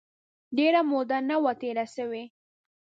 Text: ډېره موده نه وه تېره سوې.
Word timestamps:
ډېره 0.57 0.81
موده 0.89 1.17
نه 1.29 1.35
وه 1.43 1.53
تېره 1.61 1.85
سوې. 1.95 2.23